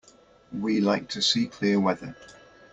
[0.51, 2.15] We like to see clear weather.